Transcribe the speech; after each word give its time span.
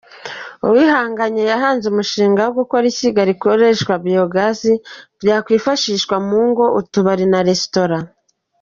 Uwihanganye 0.67 1.41
yahanze 1.51 1.85
umushinga 1.87 2.41
wo 2.45 2.51
gukora 2.59 2.83
ishyiga 2.91 3.21
rikoresha 3.29 3.91
Biyogazi 4.05 4.73
ryakwifashishwa 5.21 6.15
mu 6.27 6.39
ngo, 6.49 6.65
utubari 6.79 7.25
n’amaresitora. 7.27 7.97